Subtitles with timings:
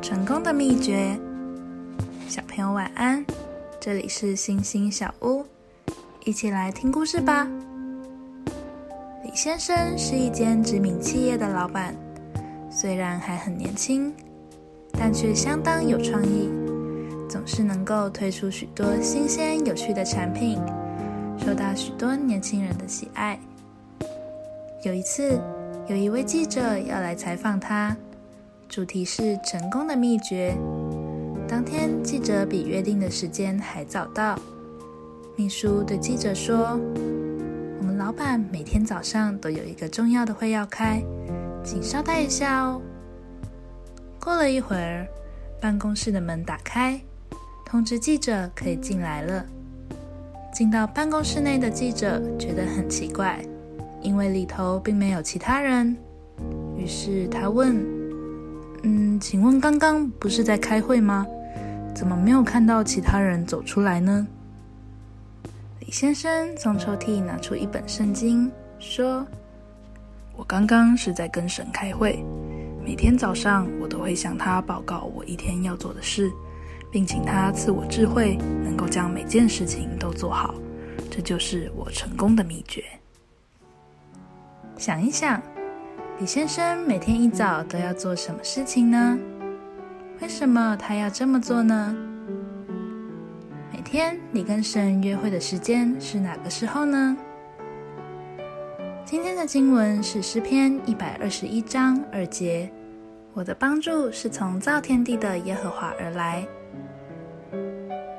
[0.00, 1.18] 成功的秘诀。
[2.28, 3.24] 小朋友晚安，
[3.80, 5.44] 这里是星星小屋，
[6.24, 7.46] 一起来听故事吧。
[9.24, 11.94] 李先生是一间知名企业的老板，
[12.70, 14.14] 虽然还很年轻，
[14.92, 16.48] 但却相当有创意，
[17.28, 20.58] 总是能够推出许多新鲜有趣的产品，
[21.36, 23.38] 受到许多年轻人的喜爱。
[24.84, 25.38] 有一次，
[25.88, 27.96] 有一位记者要来采访他，
[28.68, 30.54] 主题是成功的秘诀。
[31.46, 34.38] 当天，记者比约定的时间还早到。
[35.36, 36.78] 秘书对记者说
[37.78, 41.02] ：“我们老板每天早上都有一个重要的会要开，
[41.64, 42.80] 请稍待一下哦。”
[44.20, 45.06] 过了一会儿，
[45.60, 47.00] 办公室的门打开，
[47.64, 49.44] 通知记者可以进来了。
[50.52, 53.44] 进到办公室内的记者觉得很奇怪。
[54.02, 55.96] 因为里头并没有其他人，
[56.76, 57.82] 于是他问
[58.86, 61.26] ：“嗯，请问刚刚不是在开会吗？
[61.94, 64.26] 怎么没有看到其他人走出来呢？”
[65.80, 69.26] 李先生从抽屉拿出一本圣经，说
[70.36, 72.22] ：“我刚刚是在跟神开会。
[72.84, 76.30] 每天早上，我都会向他报告我一天要做的事，
[76.92, 80.54] 并请他赐我智慧，能够将每件事情都做好。
[81.10, 82.84] 这就是我成功的秘诀。”
[84.76, 85.40] 想一想，
[86.20, 89.18] 李先生每天一早都要做什么事情呢？
[90.22, 91.94] 为什么他要这么做呢？
[93.72, 97.16] 每天你跟神约会的时间是哪个时候呢？
[99.04, 102.70] 今天的经文是诗篇一百二十一章二节。
[103.32, 106.46] 我的帮助是从造天地的耶和华而来。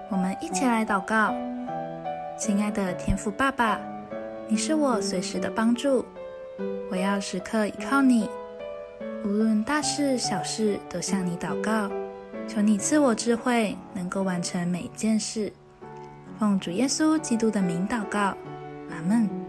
[0.10, 1.34] 我们一起来祷告，
[2.38, 3.80] 亲爱的天父爸爸，
[4.50, 6.06] 你是我随时的帮助。
[6.90, 8.30] 我要时刻依靠你，
[9.24, 11.90] 无论大事小事都向你祷告，
[12.48, 15.52] 求你赐我智慧，能够完成每一件事。
[16.40, 18.20] 奉主耶稣基督的名祷告，
[18.90, 19.45] 阿门。